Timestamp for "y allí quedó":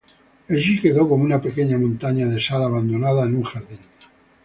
0.49-1.07